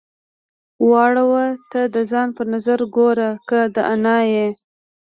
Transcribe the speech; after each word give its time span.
واړو 0.89 1.25
ته 1.71 1.81
د 1.93 1.95
ځان 2.11 2.27
په 2.37 2.43
نظر 2.53 2.79
ګوره 2.95 3.29
که 3.49 3.59
دانا 3.75 4.17
يې. 4.33 4.47